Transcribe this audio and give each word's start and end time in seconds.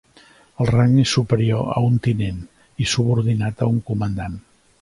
El 0.63 0.69
rang 0.69 0.95
és 1.03 1.13
superior 1.17 1.69
a 1.75 1.83
un 1.89 2.01
tinent 2.07 2.39
i 2.87 2.91
subordinat 2.97 3.63
a 3.67 3.73
un 3.75 3.81
comandant. 3.93 4.41